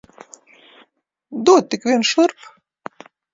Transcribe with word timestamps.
Dod 1.49 1.67
tik 1.75 1.85
vien 1.91 2.07
šurp! 2.13 2.49